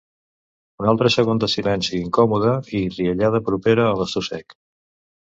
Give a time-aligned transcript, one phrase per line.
[0.83, 4.57] Un altre segon de silenci incòmode i riallada propera a l'estossec.